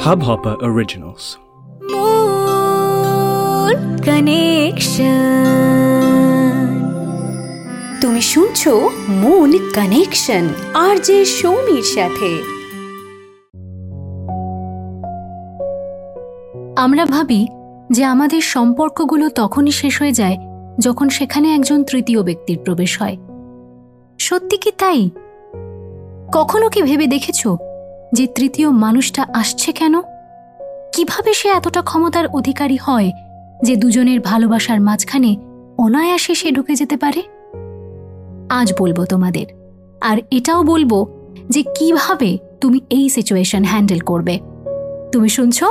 [0.00, 1.24] Hubhopper Originals.
[1.92, 5.20] Moon Connection.
[8.00, 8.72] তুমি শুনছো
[9.22, 10.44] moon connection
[10.74, 12.30] আর যে সৌমির সাথে
[16.76, 17.42] আমরা ভাবি
[17.90, 20.36] যে আমাদের সম্পর্কগুলো তখনই শেষ হয়ে যায়
[20.78, 23.16] যখন সেখানে একজন তৃতীয় ব্যক্তির প্রবেশ হয়
[24.18, 25.00] সত্যি কি তাই
[26.32, 27.40] কখনো কি ভেবে দেখেছ
[28.12, 30.00] যে তৃতীয় মানুষটা আসছে কেন?
[30.92, 33.10] কীভাবে সে এতটা ক্ষমতার অধিকারী হয়
[33.64, 35.36] যে দুজনের ভালোবাসার মাঝখানে
[35.78, 37.22] অনায়াসে সে ঢুকে যেতে পারে?
[38.50, 39.46] আজ বলব তোমাদের,
[40.00, 41.06] আর এটাও বলব
[41.48, 44.38] যে কীভাবে তুমি এই সিচুয়েশন হ্যান্ডেল করবে।
[45.12, 45.64] তুমি শুনছ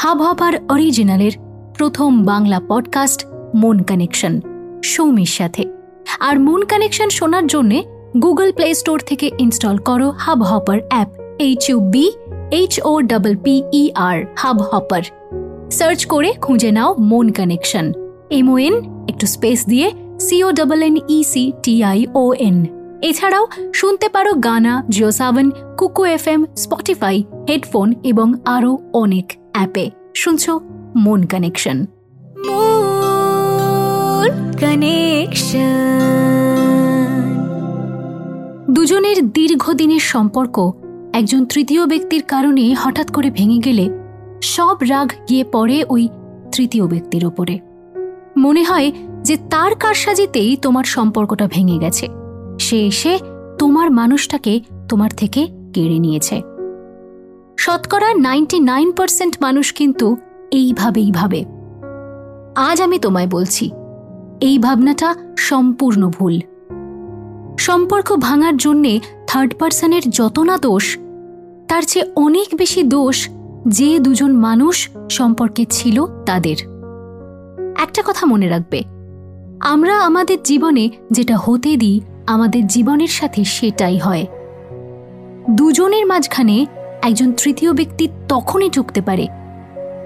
[0.00, 1.32] হাব হবার অরিজিনালের
[1.78, 4.40] প্রথম বাংলা পডকাস্ট মন কানেকশন
[4.84, 5.64] সৌমির সাথে।
[6.20, 7.84] আর মন কানেকশন শোনার জন্যে
[8.22, 10.10] গুগল প্লে স্টোর থেকে ইনস্টল করো
[10.42, 11.08] Hubhopper app
[11.38, 12.10] H U B
[12.50, 14.24] H O double P E R
[14.62, 15.02] Hubhopper
[15.70, 17.92] search করে খুঁজে নাও মন কানেকশন
[18.30, 22.66] এমওএন একটু স্পেস দিয়ে CO double N E C T I O N
[23.02, 29.90] এছাড়াও শুনতে পারো গানা জিও সাভেন কুকু এফ এম স্পটিফাই হেডফোন এবং আরও অনেক অ্যাপে।
[30.14, 30.60] শুনছো
[30.96, 31.86] মন কানেকশন
[32.38, 34.28] Moon
[34.60, 35.78] Connection.
[38.70, 40.72] দুজনের দীর্ঘদিনের সম্পর্ক
[41.14, 43.88] একজন তৃতীয় ব্যক্তির কারণে হঠাৎ করে ভেঙে গেলে
[44.42, 46.08] সব রাগ গিয়ে পড়ে ওই
[46.52, 47.58] তৃতীয় ব্যক্তির ওপরে
[48.38, 48.92] মনে হয়
[49.22, 52.08] যে তার কারসাজিতেই তোমার সম্পর্কটা ভেঙে গেছে।
[52.58, 53.18] সে এসে
[53.58, 56.42] তোমার মানুষটাকে তোমার থেকে কেড়ে নিয়েছে।
[57.58, 60.16] শতকরা নাইনটি নাইন পার্সেন্ট মানুষ কিন্তু
[60.50, 61.44] এইভাবেই ভাবে।
[62.56, 63.70] আজ আমি তোমায় বলছি,
[64.40, 66.40] এই ভাবনাটা সম্পূর্ণ ভুল।
[67.58, 70.98] সম্পর্ক ভাঙার জন্যে থার্ড পার্সনের যত না দোষ,
[71.68, 73.28] তার চেয়ে অনেক বেশি দোষ
[73.68, 76.58] যে দুজন মানুষ সম্পর্কে ছিল তাদের।
[77.78, 78.82] একটা কথা মনে রাখবে,
[79.60, 84.26] আমরা আমাদের জীবনে যেটা হতে দিই, আমাদের জীবনের সাথে সেটাই হয়।
[85.50, 86.66] দুজনের মাঝখানে
[87.02, 89.26] একজন তৃতীয় ব্যক্তি তখনই ঢুকতে পারে,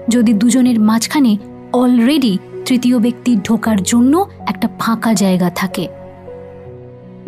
[0.09, 1.37] যদি দুজনের মাঝখানে
[1.73, 5.87] অলরেডি তৃতীয় ব্যক্তি ঢোকার জন্য একটা ফাঁকা জায়গা থাকে।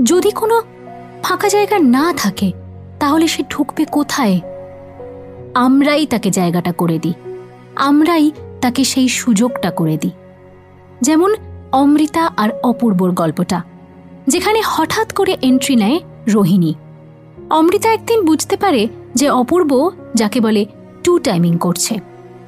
[0.04, 0.62] যদি কোনো
[1.26, 2.52] ফাঁকা জায়গা না থাকে,
[3.00, 4.40] তাহলে সে ঢুকবে কোথায়?
[5.54, 7.14] আমরাই তাকে জায়গাটা করে দিই।
[7.76, 8.32] আমরাই
[8.62, 10.12] তাকে সেই সুযোগটা করে দিই।
[11.02, 11.36] যেমন
[11.72, 13.62] অমৃতা আর অপূর্বর গল্পটা,
[14.28, 16.74] যেখানে হঠাৎ করে এন্ট্রি নেয় রোহিণী।
[17.50, 20.66] অমৃতা একদিন বুঝতে পারে যে অপূর্ব, যাকে বলে
[21.04, 22.00] টু টাইমিং করছে।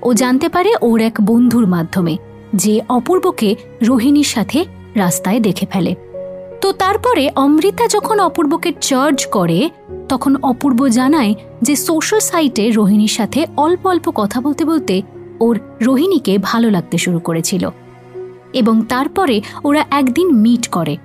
[0.02, 2.18] ও জানতে পারে ওর এক বন্ধুর মাধ্যমে,
[2.54, 5.96] যে অপূর্বকে রোহিণীর সাথে রাস্তায় দেখে ফেলে।
[6.62, 9.69] তো তারপরে অমৃতা যখন অপূর্বকে চার্জ করে,
[10.09, 15.01] তখন অপূর্ব জানায় যে সোশ্যাল সাইটে রোহিণীর সাথে অল্প অল্প কথা বলতে বলতে
[15.40, 17.69] ওর রোহিণীকে ভালো লাগতে শুরু করেছিল
[18.53, 20.97] এবং তারপরে ওরা একদিন মিট করে।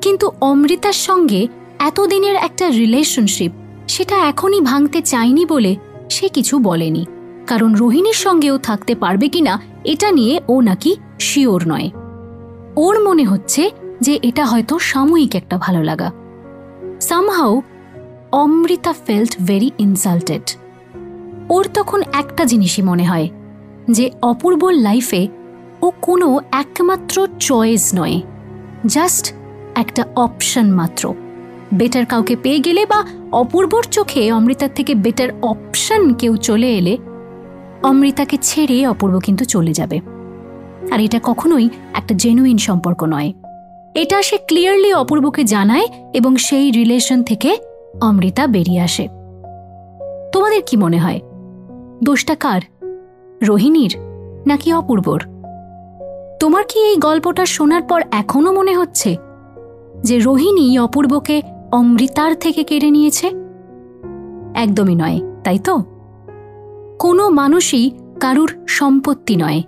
[0.00, 1.40] কিন্তু অমৃতার সঙ্গে
[1.78, 3.52] এতদিনের একটা রিলেশনশিপ
[3.88, 5.76] সেটা এখনই ভাঙতে চায়নি বলে
[6.10, 7.06] সে কিছু বলেনি,
[7.46, 11.90] কারণ রোহিণীর সঙ্গেও থাকতে পারবে কিনা এটা নিয়ে ও নাকি শিওর নয়।
[12.76, 13.62] ওর মনে হচ্ছে
[14.02, 16.08] যে এটা হয়তো সাময়িক একটা ভালো লাগা।
[17.00, 17.52] Somehow
[18.32, 20.46] Amrita felt very insulted
[21.48, 23.28] ওর তখন একটা জিনিসই মনে হয়,
[23.90, 25.22] যে অপূর্বর লাইফে
[25.82, 28.16] ও কোনো একমাত্র চয়েস নয়
[28.86, 29.24] জাস্ট
[29.74, 31.14] একটা অপশন মাত্র।
[31.74, 33.00] বেটার কাউকে পেয়ে গেলে বা
[33.32, 36.94] অপূর্বর চোখে অমৃতার থেকে বেটার অপশন কেউ চলে এলে,
[37.82, 39.98] অমৃতাকে ছেড়ে অপূর্ব কিন্তু চলে যাবে।
[40.92, 43.30] আর এটা কখনোই একটা জেনুইন সম্পর্ক নয়।
[43.94, 47.56] এটা সে ক্লিয়ারলি অপূর্বকে জানায় এবং সেই রিলেশন থেকে
[48.02, 49.08] অমৃতা বেরিয়ে আসে।
[50.32, 51.20] তোমাদের কি মনে হয়?
[52.04, 52.60] দোষটা কার?
[53.42, 53.96] রোহিণীর
[54.46, 55.20] নাকি অপূর্বর?
[56.40, 59.16] তোমার কি এই গল্পটা শোনার পর এখনও মনে হচ্ছে
[60.02, 61.42] যে রোহিণী অপূর্বকে
[61.72, 63.26] অমৃতার থেকে কেড়ে নিয়েছে?
[64.54, 65.78] একদমই নয়, তাই তো?
[66.98, 67.90] কোনো মানুষই
[68.20, 69.62] কারুর সম্পত্তি নয়,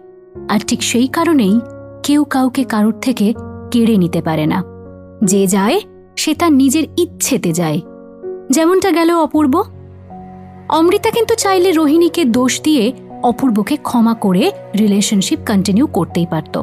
[0.49, 1.61] আর ঠিক সেই কারণেই
[2.03, 3.35] কেউ কাউকে কারুর থেকে
[3.75, 4.59] কেড়ে নিতে পারে না।
[5.25, 5.81] যে যায়,
[6.17, 7.81] সে তার নিজের ইচ্ছেতে যায়।
[8.50, 9.55] যেমনটা গেল অপূর্ব।
[10.69, 12.93] অমৃতা কিন্তু চাইলে রোহিণীকে দোষ দিয়ে
[13.23, 16.62] অপূর্বকে ক্ষমা করে রিলেশনশিপ কন্টিনিউ করতেই পারত।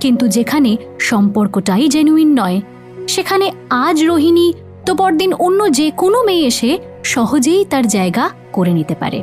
[0.00, 2.60] কিন্তু যেখানে সম্পর্কটাই জেনুইন নয়,
[3.08, 4.52] সেখানে আজ রোহিণী
[4.86, 9.22] তো পরদিন অন্য যে কোনো মেয়ে এসে সহজেই তার জায়গা করে নিতে পারে।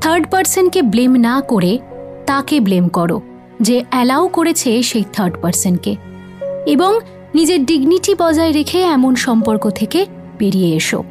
[0.00, 1.78] থার্ড পার্সনকে ব্লেম না করে
[2.26, 3.18] তাকে ব্লেম করো,
[3.60, 5.92] যে অ্যালাউ করেছে সেই থার্ড পার্সনকে
[6.66, 7.00] এবং
[7.34, 10.06] নিজের ডিগনিটি বজায় রেখে এমন সম্পর্ক থেকে
[10.38, 11.04] বেরিয়ে এসো।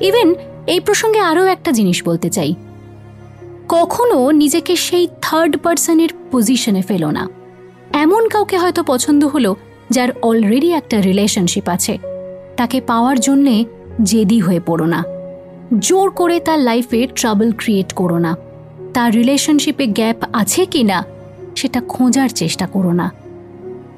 [0.00, 0.34] ইভেন
[0.66, 2.54] এই প্রসঙ্গে আরও একটা জিনিস বলতে চাই।
[3.68, 7.28] কখনো নিজেকে সেই থার্ড পার্সনের পজিশনে ফেলো না।
[7.92, 9.56] এমন কাউকে হয়তো পছন্দ হলো
[9.90, 11.98] যার অলরেডি একটা রিলেশনশিপ আছে।
[12.56, 13.64] তাকে পাওয়ার জন্যে
[14.02, 15.04] জেদি হয়ে পড়ো না।
[15.78, 18.36] জোর করে তার লাইফে ট্রাবল ক্রিয়েট করো না।
[18.94, 21.04] তার রিলেশনশিপে গ্যাপ আছে কি না
[21.56, 23.21] সেটা খোঁজার চেষ্টা করো না।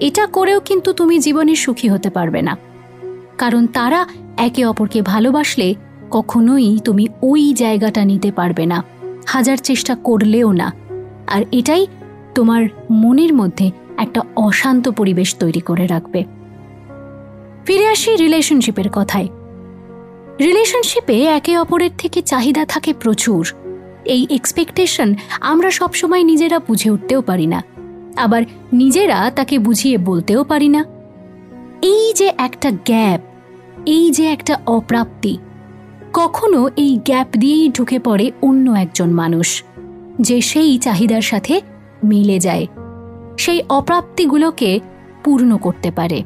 [0.05, 2.57] এটা করেও কিন্তু তুমি জীবনে সুখী হতে পারবে না।
[3.39, 4.07] কারণ তারা
[4.37, 5.75] একে অপরকে ভালোবাসলে
[6.11, 8.85] কখনোই তুমি ওই জায়গাটা নিতে পারবে না।
[9.27, 10.73] হাজার চেষ্টা করলেও না।
[11.27, 11.87] আর এটাই
[12.35, 16.25] তোমার মনের মধ্যে একটা অশান্ত পরিবেশ তৈরি করে রাখবে।
[17.67, 19.29] ফিরে আসি রিলেশনশিপের কথায়।
[20.41, 23.53] রিলেশনশিপে একে অপরের থেকে চাহিদা থাকে প্রচুর।
[24.05, 27.74] এই এক্সপেকটেশন আমরা সবসময় নিজেরা বুঝে উঠতেও পারি না।
[28.17, 30.85] আবার নিজেরা তাকে বুঝিয়ে বলতেও পারি না।
[31.83, 33.21] এই যে একটা গ্যাপ,
[33.87, 35.39] এই যে একটা অপ্রাপ্তি,
[36.13, 39.65] কখনো এই গ্যাপ দিয়েই ঢুকে পড়ে অন্য একজন মানুষ,
[40.21, 41.61] যে সেই চাহিদার সাথে
[42.05, 42.67] মিলে যায়,
[43.39, 44.81] সেই অপ্রাপ্তিগুলোকে
[45.25, 46.23] পূর্ণ করতে পারে।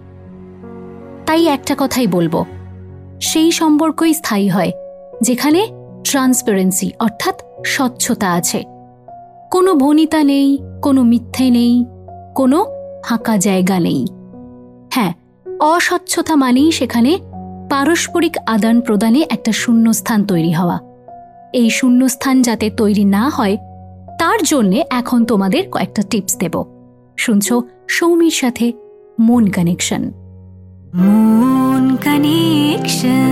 [1.26, 2.44] তাই একটা কথাই বলব,
[3.20, 4.73] সেই সম্পর্কই স্থায়ী হয়,
[5.23, 5.67] যেখানে
[6.05, 8.78] ট্রান্সপারেন্সি অর্থাৎ স্বচ্ছতা আছে।
[9.50, 11.85] কোনো ভনিতা নেই কোনো মিথ্যে নেই
[12.35, 12.67] কোনো
[13.05, 14.06] ফাঁকা জায়গা নেই।
[14.93, 15.12] হ্যাঁ
[15.61, 17.19] অস্বচ্ছতা মানেই সেখানে
[17.71, 20.81] পারস্পরিক আদান প্রদানে একটা শূন্যস্থান তৈরি হওয়া।
[21.53, 23.56] এই শূন্যস্থান যাতে তৈরি না হয়
[24.19, 26.65] তার জন্যে এখন তোমাদের কয়েকটা টিপস দেব।
[27.17, 27.53] শুনছ
[27.89, 28.73] সৌমির সাথে
[29.21, 30.12] মন কানেকশন।
[30.94, 33.29] মন কানেকশন।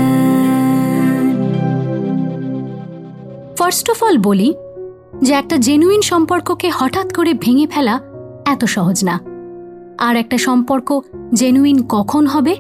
[3.58, 4.54] ফার্স্ট অফ অল বলি
[5.22, 8.00] যে একটা জেনুইন সম্পর্ককে হঠাৎ করে ভেঙে ফেলা
[8.46, 9.20] এত সহজ না।
[9.98, 11.00] আর একটা সম্পর্ক
[11.34, 12.56] জেনুইন কখন হবে?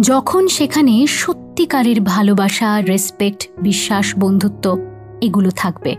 [0.00, 4.78] যখন সেখানে সত্যিকারের ভালোবাসা রেসপেক্ট বিশ্বাস, বন্ধুত্ব
[5.20, 5.96] এগুলো থাকবে।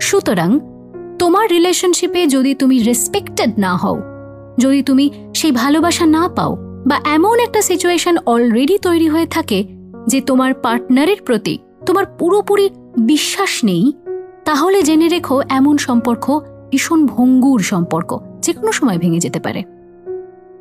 [0.00, 0.60] সুতরাং
[1.18, 3.98] তোমার রিলেশনশিপে যদি তুমি রেসপেক্টেড না হও,
[4.58, 6.56] যদি তুমি সেই ভালোবাসা না পাও
[6.86, 9.64] বা এমন একটা সিচুয়েশন অলরেডি তৈরি হয়ে থাকে
[10.06, 13.92] যে তোমার পার্টনারের প্রতি তোমার পুরোপুরি বিশ্বাস নেই
[14.44, 19.62] তাহলে জেনে রেখো, এমন সম্পর্ক ভীষণ ভঙ্গুর সম্পর্ক যে কোনো সময় ভেঙে যেতে পারে।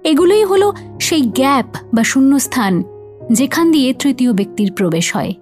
[0.04, 2.84] এগুলোই হলো সেই গ্যাপ বা শূন্যস্থান,
[3.32, 5.34] যেখান দিয়ে তৃতীয় ব্যক্তির প্রবেশ হয়।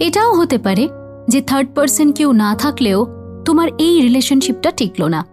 [0.00, 0.88] এটাও হতে পারে
[1.28, 3.06] যে থার্ড পার্সন কেউ না থাকলেও
[3.44, 5.26] তোমার এই রিলেশনশিপটা টিকল না।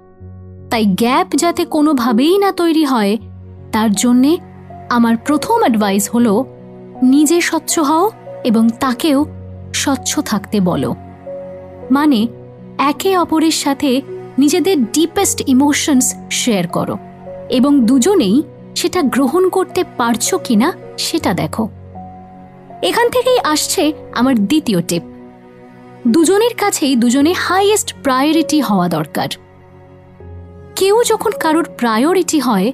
[0.69, 3.17] তাই গ্যাপ যাতে কোনোভাবেই না তৈরি হয়,
[3.71, 4.37] তার জন্যে
[4.89, 6.45] আমার প্রথম অ্যাডভাইস হলো,
[7.03, 8.11] নিজে স্বচ্ছ হও
[8.43, 9.25] এবং তাকেও
[9.73, 10.95] স্বচ্ছ থাকতে বলো।
[11.91, 12.27] মানে
[12.77, 14.01] একে অপরের সাথে
[14.37, 16.97] নিজেদের ডিপেস্ট ইমোশনস শেয়ার করো
[17.49, 18.43] এবং দুজনেই
[18.75, 21.69] সেটা গ্রহণ করতে পারছ কিনা সেটা দেখো।
[22.81, 25.03] এখান থেকেই আসছে আমার দ্বিতীয় টিপ
[26.07, 29.29] দুজনের কাছেই দুজনে হাইয়েস্ট প্রায়োরিটি হওয়া দরকার।
[30.75, 32.73] কেউ যখন কারোর প্রায়োরিটি হয়,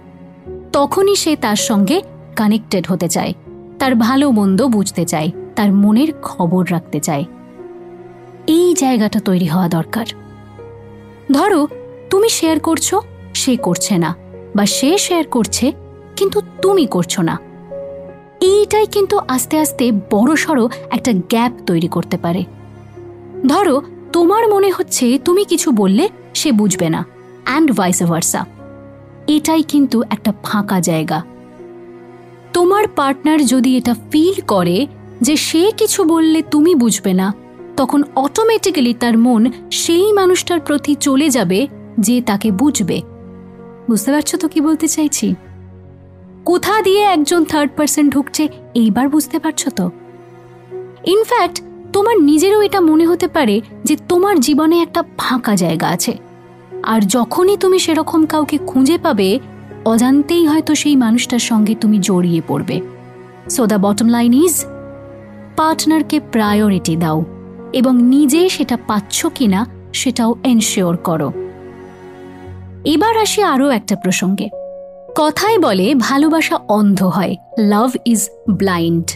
[0.74, 2.02] তখনই সে তার সঙ্গে
[2.36, 3.34] কানেক্টেড হতে চায়,
[3.80, 7.26] তার ভালো মন্দ বুঝতে চায়, তার মনের খবর রাখতে চায়।
[8.70, 10.06] এই জায়গাটা তৈরি হওয়া দরকার।
[11.32, 11.68] ধরো,
[12.10, 12.96] তুমি শেয়ার করছ,
[13.34, 14.16] সে করছে না,
[14.56, 15.72] বা সে শেয়ার করছে,
[16.16, 17.36] কিন্তু তুমি করছ না।
[18.42, 22.44] এইটাই কিন্তু আস্তে আস্তে বড়সড় একটা গ্যাপ তৈরি করতে পারে।
[23.48, 23.82] ধরো,
[24.14, 27.06] তোমার মনে হচ্ছে তুমি কিছু বললে, সে বুঝবে না
[27.46, 28.46] অ্যান্ড ভাইস ভার্সা
[29.28, 31.20] এটাই কিন্তু একটা ফাঁকা জায়গা।
[32.54, 34.88] তোমার পার্টনার যদি এটা ফিল করে
[35.22, 37.34] যে সে কিছু বললে তুমি বুঝবে না
[37.80, 41.68] তখন অটোমেটিক্যালি তার মন সেই মানুষটার প্রতি চলে যাবে
[42.00, 43.02] যে তাকে বুঝবে।
[43.90, 45.36] বুঝতে পারছ তো কি বলতে চাইছি?
[46.46, 49.92] কোথা দিয়ে একজন থার্ড পার্সন ঢুকছে এইবার বুঝতে পারছ তো?
[51.06, 51.62] ইনফ্যাক্ট
[51.94, 56.18] তোমার নিজেরও এটা মনে হতে পারে যে তোমার জীবনে একটা ফাঁকা জায়গা আছে।
[56.84, 59.40] আর যখনই তুমি সেরকম কাউকে খুঁজে পাবে,
[59.86, 62.82] অজান্তেই হয়তো সেই মানুষটার সঙ্গে তুমি জড়িয়ে পড়বে।
[63.50, 64.66] So the bottom line is
[65.56, 67.39] পার্টনারকে প্রায়োরিটি দাও।
[67.74, 71.32] এবং নিজে সেটা পাচ্ছ কিনা সেটাও এনশিওর করো।
[72.86, 74.50] এবার আসি আরও একটা প্রসঙ্গে।
[75.16, 79.12] কথায় বলে ভালোবাসা অন্ধ হয় লাভ ইজ ব্লাইন্ড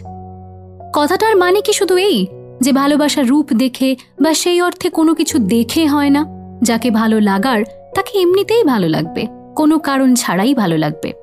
[0.93, 2.27] কথাটার মানে কি শুধু এই
[2.61, 6.25] যে ভালোবাসা রূপ দেখে বা সেই অর্থে কোনো কিছু দেখে হয় না,
[6.61, 7.63] যাকে ভালো লাগার
[7.95, 11.13] তাকে এমনিতেই ভালো লাগবে, কোনো কারণ ছাড়াই ভালো লাগবে।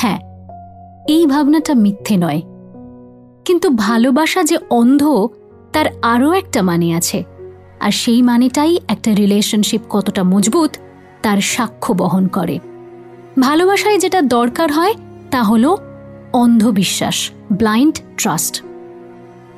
[0.00, 0.20] হ্যাঁ
[1.08, 2.42] এই ভাবনাটা মিথ্যে নয়।
[3.44, 5.28] কিন্তু ভালোবাসা যে অন্ধ
[5.72, 7.24] তার আরও একটা মানে আছে।
[7.80, 10.70] আর সেই মানেটাই একটা রিলেশনশিপ কতটা মজবুত
[11.22, 12.58] তার সাক্ষ্য বহন করে।
[13.40, 14.94] ভালোবাসায় যেটা দরকার হয়
[15.30, 15.76] তা হল
[16.32, 18.62] অন্ধবিশ্বাস ব্লাইন্ড ট্রাস্ট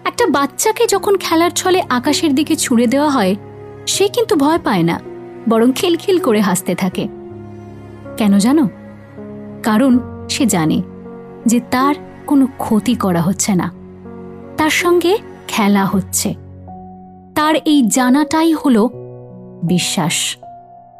[0.04, 3.35] একটা বাচ্চাকে যখন খেলার ছলে আকাশের দিকে ছুড়ে দেওয়া হয়,
[3.87, 5.00] সে কিন্তু ভয় পায় না,
[5.49, 7.09] বরং খিলখিল করে হাসতে থাকে।
[8.16, 8.68] কেন জানো?
[9.62, 10.83] কারণ সে জানে
[11.47, 11.94] যে তার
[12.26, 13.73] কোনো ক্ষতি করা হচ্ছে না।
[14.56, 15.18] তার সঙ্গে
[15.54, 16.34] খেলা হচ্ছে।
[17.34, 18.88] তার এই জানাটাই হল
[19.62, 20.37] বিশ্বাস।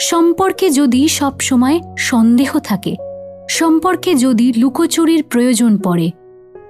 [0.01, 2.97] সম্পর্কে যদি সব সময় সন্দেহ থাকে,
[3.49, 6.11] সম্পর্কে যদি লুকোচুরির প্রয়োজন পড়ে,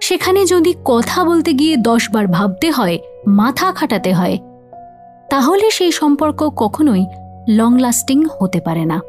[0.01, 4.39] সেখানে যদি কথা বলতে গিয়ে দশবার ভাবতে হয়, মাথা খাটাতে হয়,
[5.31, 7.07] তাহলে সেই সম্পর্ক কখনোই
[7.49, 9.01] লং লাস্টিং হতে পারে না।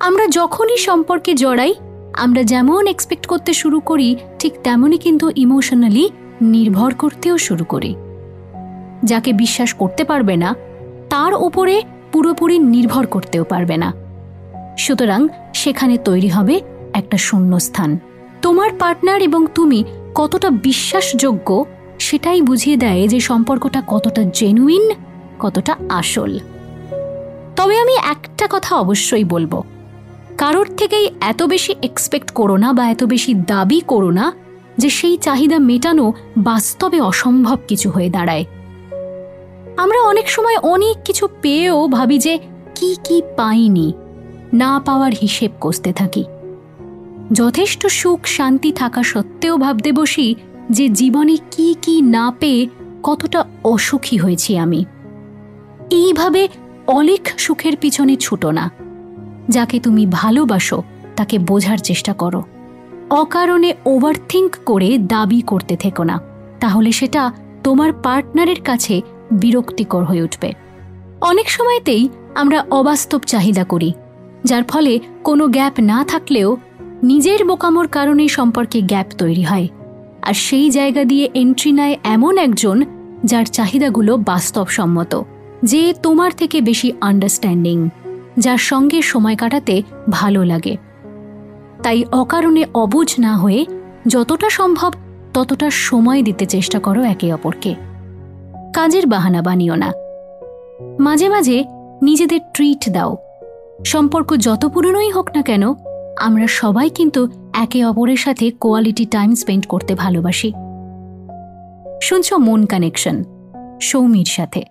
[0.00, 1.74] আমরা যখনই সম্পর্কে জড়াই,
[2.12, 6.10] আমরা যেমন এক্সপেক্ট করতে শুরু করি, ঠিক তেমনই কিন্তু ইমোশনালি
[6.42, 7.94] নির্ভর করতেও শুরু করি।
[9.04, 10.54] যাকে বিশ্বাস করতে পারবে না,
[11.10, 13.92] তার উপরে পুরোপুরি নির্ভর করতেও পারবে না।
[14.78, 16.60] সুতরাং সেখানে তৈরি হবে
[16.92, 17.98] একটা শূন্যস্থান।
[18.42, 21.64] তোমার পার্টনার এবং তুমি কতটা বিশ্বাসযোগ্য
[21.98, 24.90] সেটাই বুঝিয়ে দেয় যে সম্পর্কটা কতটা জেনুইন
[25.38, 26.38] কতটা আসল।
[27.56, 29.62] তবে আমি একটা কথা অবশ্যই বলব।
[30.38, 34.32] কারোর থেকেই এত বেশি এক্সপেক্ট করো না বা এত বেশি দাবি করো না
[34.78, 38.44] যে সেই চাহিদা মেটানো বাস্তবে অসম্ভব কিছু হয়ে দাঁড়ায়।
[39.76, 42.38] আমরা অনেক সময় অনেক কিছু পেয়েও ভাবি যে
[42.74, 43.92] কি কি পাইনি,
[44.52, 46.24] না পাওয়ার হিসেব কষতে থাকি।
[47.32, 50.34] যথেষ্ট সুখ শান্তি থাকা সত্ত্বেও ভাবতে বসি
[50.70, 52.68] যে জীবনে কি কি না পেয়ে
[53.02, 54.84] কতটা অসুখী হয়েছি আমি।
[55.90, 56.48] এইভাবে
[56.86, 58.70] অলিক সুখের পিছনে ছুটো না।
[59.48, 60.82] যাকে তুমি ভালোবাসো,
[61.16, 62.42] তাকে বোঝার চেষ্টা করো।
[63.10, 66.20] অকারণে ওভারথিঙ্ক করে দাবি করতে থেকো না।
[66.60, 67.32] তাহলে সেটা
[67.64, 69.00] তোমার পার্টনারের কাছে
[69.32, 70.52] বিরক্তিকর হয়ে উঠবে।
[71.20, 73.92] অনেক সময়তেই আমরা অবাস্তব চাহিদা করি,
[74.44, 76.56] যার ফলে কোনো গ্যাপ না থাকলেও
[77.02, 79.68] নিজের বোকামোর কারণে সম্পর্কে গ্যাপ তৈরি হয়।
[80.22, 82.82] আর সেই জায়গা দিয়ে এন্ট্রি নেয় এমন একজন
[83.24, 85.22] যার চাহিদাগুলো বাস্তবসম্মত,
[85.62, 87.88] যে তোমার থেকে বেশি আন্ডারস্ট্যান্ডিং
[88.38, 90.76] যার সঙ্গে সময় কাটাতে ভালো লাগে।
[91.82, 93.66] তাই অকারণে অবুঝ না হয়ে
[94.06, 94.92] যতটা সম্ভব
[95.34, 97.74] ততটা সময় দিতে চেষ্টা করো একে অপরকে।
[98.74, 99.92] কাজের বাহানা বানিও না।
[101.00, 101.64] মাঝে মাঝে
[102.02, 103.16] নিজেদের ট্রিট দাও।
[103.86, 105.62] সম্পর্ক যত পুরনোই হোক না কেন,
[106.18, 110.52] আমরা সবাই কিন্তু একে অপরের সাথে কোয়ালিটি টাইম স্পেন্ড করতে ভালোবাসি।
[112.02, 113.24] শুনছ মন কানেকশন
[113.82, 114.62] সৌমির সাথে।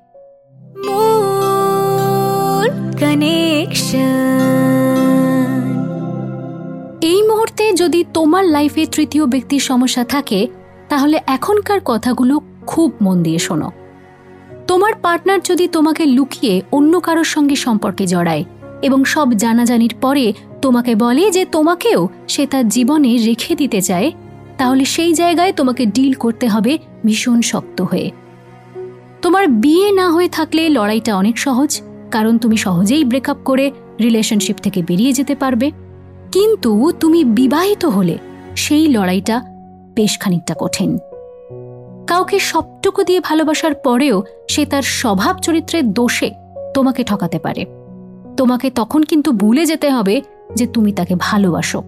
[2.98, 4.87] Connection.
[7.12, 10.48] এই মুহূর্তে যদি তোমার লাইফে তৃতীয় ব্যক্তির সমস্যা থাকে,
[10.90, 12.36] তাহলে এখনকার কথাগুলো
[12.68, 13.70] খুব মন দিয়ে শোনো।
[14.68, 18.44] তোমার পার্টনার যদি তোমাকে লুকিয়ে অন্য কারোর সঙ্গে সম্পর্কে জড়ায়
[18.82, 24.12] এবং সব জানাজানির পরে তোমাকে বলে যে তোমাকেও সে তার জীবনে রেখে দিতে চায়,
[24.58, 28.12] তাহলে সেই জায়গায় তোমাকে ডিল করতে হবে ভীষণ শক্ত হয়ে।
[29.22, 31.72] তোমার বিয়ে না হয়ে থাকলে লড়াইটা অনেক সহজ,
[32.12, 33.66] কারণ তুমি সহজেই ব্রেকআপ করে
[34.00, 35.87] রিলেশনশিপ থেকে বেরিয়ে যেতে পারবে।
[36.31, 38.17] কিন্তু তুমি বিবাহিত হলে
[38.55, 39.41] সেই লড়াইটা
[39.96, 40.98] বেশ খানিকটা কঠিন।
[42.07, 46.31] কাউকে সবটুকু দিয়ে ভালোবাসার পরেও সে তার স্বভাব চরিত্রের দোষে
[46.74, 47.65] তোমাকে ঠকাতে পারে।
[48.38, 50.22] তোমাকে তখন কিন্তু ভুলে যেতে হবে
[50.55, 51.84] যে তুমি তাকে ভালোবাসো।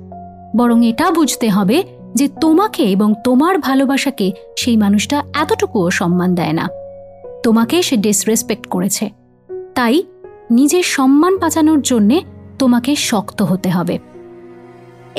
[0.57, 1.83] বরং এটা বুঝতে হবে
[2.15, 6.69] যে তোমাকে এবং তোমার ভালোবাসাকে সেই মানুষটা এতটুকুও সম্মান দেয় না।
[7.43, 9.09] তোমাকে সে ডিসরেসপেক্ট করেছে।
[9.75, 10.03] তাই
[10.51, 12.21] নিজের সম্মান বাঁচানোর জন্যে
[12.59, 13.99] তোমাকে শক্ত হতে হবে।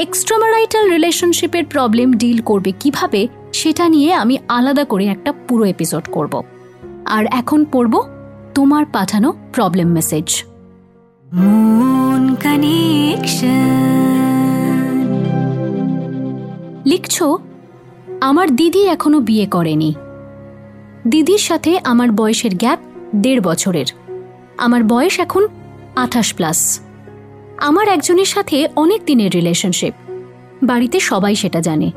[0.00, 6.42] এক্সট্রামারাইটাল রিলেশনশিপের প্রবলেম ডিল করবে কীভাবে সেটা নিয়ে আমি আলাদা করে একটা পুরো এপিসোড করব।
[7.04, 8.02] আর এখন পড়ব
[8.54, 10.44] তোমার পাঠানো প্রবলেম মেসেজ.
[16.86, 17.22] লিখছ
[18.20, 19.94] আমার দিদি এখনও বিয়ে করেনি।
[21.08, 22.78] দিদির সাথে আমার বয়সের গ্যাপ
[23.16, 23.86] দেড় বছরের।
[24.58, 25.48] আমার বয়স এখন
[25.96, 26.80] আঠাশ প্লাস
[27.60, 29.94] আমার একজনের সাথে অনেক দিনের রিলেশনশিপ
[30.62, 31.90] বাড়িতে সবাই সেটা জানে।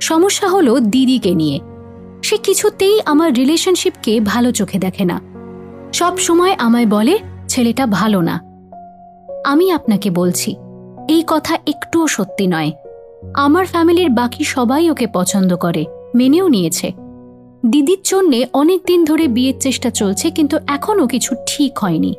[0.00, 1.60] সমস্যা হলো দিদিকে নিয়ে।
[2.22, 5.20] সে কিছুতেই আমার রিলেশনশিপকে ভালো চোখে দেখে না।
[5.92, 8.36] সব সময় আমায় বলে, ছেলেটা ভালো না।
[9.44, 10.56] আমি আপনাকে বলছি,
[11.08, 12.72] এই কথা একটুও সত্যি নয়।
[13.34, 16.92] আমার ফ্যামিলির বাকি সবাই ওকে পছন্দ করে, মেনেও নিয়েছে।
[17.66, 22.14] দিদির জন্যে অনেক দিন ধরে বিয়ের চেষ্টা চলছে, কিন্তু এখনও কিছু ঠিক হয়নি।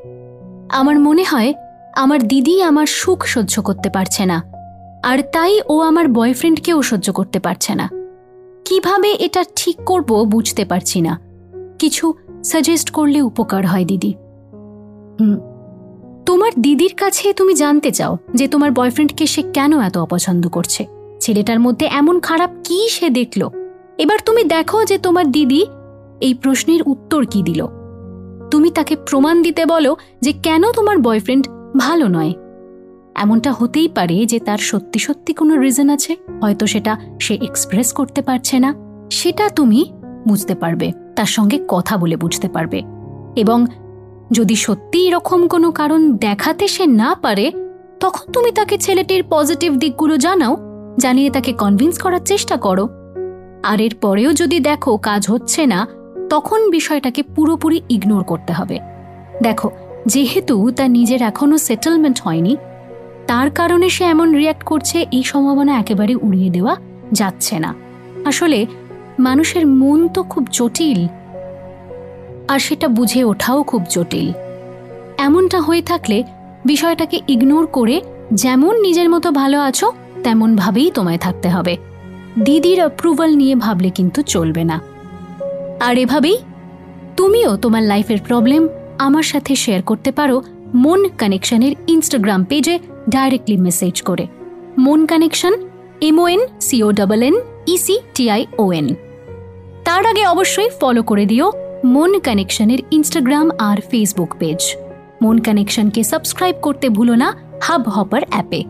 [0.69, 1.53] আমার মনে হয়
[1.95, 4.37] আমার দিদি আমার সুখ সহ্য করতে পারছে না,
[5.03, 7.89] আর তাই ও আমার বয়ফ্রেন্ডকেও সহ্য করতে পারছে না।
[8.65, 11.19] কীভাবে এটা ঠিক করব বুঝতে পারছি না।
[11.79, 14.13] কিছু সাজেস্ট করলে উপকার হয় দিদি।
[16.25, 20.85] তোমার দিদির কাছে তুমি জানতে চাও যে তোমার বয়ফ্রেন্ডকে সে কেন এত অপছন্দ করছে।
[21.19, 23.49] ছেলেটার মধ্যে এমন খারাপ কি সে দেখল?
[23.97, 25.65] এবার তুমি দেখো যে তোমার দিদি
[26.21, 27.67] এই প্রশ্নের উত্তর কি দিল।
[28.51, 31.45] তুমি তাকে প্রমাণ দিতে বলো যে কেন তোমার বয়ফ্রেন্ড
[31.77, 32.33] ভালো নয়।
[33.15, 38.21] এমনটা হতেই পারে যে তার সত্যি সত্যি কোনো রিজন আছে, হয়তো সেটা সে এক্সপ্রেস করতে
[38.21, 38.73] পারছে না।
[39.11, 39.85] সেটা তুমি
[40.27, 42.81] বুঝতে পারবে, তার সঙ্গে কথা বলে বুঝতে পারবে।
[43.35, 43.65] এবং
[44.31, 47.51] যদি সত্যি এরকম কোনো কারণ দেখাতে সে না পারে,
[47.99, 50.57] তখন তুমি তাকে ছেলেটির পজিটিভ দিকগুলো জানাও,
[50.99, 52.89] জানিয়ে তাকে কনভিন্স করার চেষ্টা করো।
[53.63, 55.87] আর এর পরেও যদি দেখো কাজ হচ্ছে না,
[56.29, 58.79] তখন বিষয়টাকে পুরোপুরি ইগনোর করতে হবে।
[59.43, 59.71] দেখো
[60.07, 62.57] যেহেতু তার নিজের এখনও সেটেলমেন্ট হয়নি,
[63.27, 66.75] তার কারণে সে এমন রিয়াক্ট করছে, এই সম্ভাবনা একেবারে উড়িয়ে দেওয়া
[67.13, 67.75] যাচ্ছে না।
[68.25, 68.65] আসলে
[69.19, 71.07] মানুষের মন তো খুব জটিল,
[72.47, 74.31] আর সেটা বুঝে ওঠাও খুব জটিল।
[75.17, 76.23] এমনটা হয়ে থাকলে
[76.65, 78.01] বিষয়টাকে ইগনোর করে
[78.33, 79.91] যেমন নিজের মতো ভালো আছো,
[80.23, 81.77] তেমন ভাবেই তোমায় থাকতে হবে।
[82.43, 84.81] দিদির অ্যাপ্রুভাল নিয়ে ভাবলে কিন্তু চলবে না।
[85.79, 86.37] আর এভাবেই
[87.15, 88.67] তুমিও তোমার লাইফের প্রবলেম
[89.01, 90.41] আমার সাথে শেয়ার করতে পারো
[90.73, 92.79] মন কানেকশনের ইনস্টাগ্রাম পেজে
[93.09, 94.27] ডাইরেক্টলি মেসেজ করে।
[94.77, 95.53] Mon connection
[96.01, 97.35] MON CO double N
[97.67, 98.87] EC TI ON
[99.85, 101.51] তার আগে অবশ্যই ফলো করে দিও
[101.85, 104.75] মন কানেকশনের ইনস্টাগ্রাম আর ফেসবুক পেজ
[105.21, 108.63] মন কানেকশনকে সাবস্ক্রাইব করতে ভুলো না হাব হপার অ্যাপে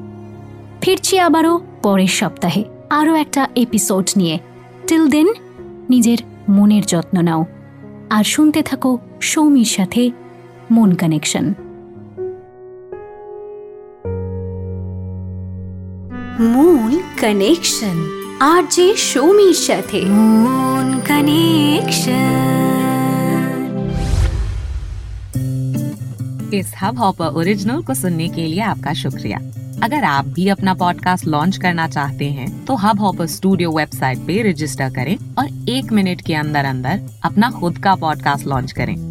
[0.81, 4.39] ফিরছি আবারও পরের সপ্তাহে আরও একটা এপিসোড নিয়ে।
[4.87, 5.27] টিল দেন
[5.89, 6.17] নিজের
[6.49, 7.45] মনের যত্ন নাও।
[8.09, 10.01] আর শুনতে থাকো সৌমির সাথে
[10.71, 11.45] Mon connection
[16.39, 17.97] Mon connection
[18.41, 22.39] RJ Shomi સાથે मून कनेक्शन
[26.53, 29.37] इस हब हॉपर ओरिजिनल को सुनने के लिए आपका शुक्रिया।
[29.83, 34.41] अगर आप भी अपना पॉडकास्ट लॉन्च करना चाहते हैं तो हब हॉपर स्टूडियो वेबसाइट पे
[34.51, 39.10] रजिस्टर करें और एक मिनट के अंदर अंदर अपना खुद का पॉडकास्ट लॉन्च करें।